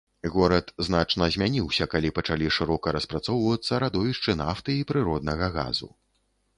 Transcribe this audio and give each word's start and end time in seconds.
Горад 0.35 0.69
значна 0.87 1.27
змяніўся 1.35 1.87
калі 1.93 2.11
пачалі 2.21 2.47
шырока 2.57 2.97
распрацоўвацца 2.97 3.73
радовішчы 3.87 4.31
нафты 4.45 4.71
і 4.83 4.93
прыроднага 4.95 5.57
газу. 5.61 5.97